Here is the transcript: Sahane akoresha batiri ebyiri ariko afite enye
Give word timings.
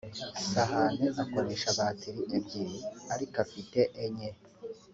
Sahane 0.49 1.05
akoresha 1.23 1.69
batiri 1.79 2.21
ebyiri 2.37 2.77
ariko 3.13 3.35
afite 3.45 3.79
enye 4.05 4.29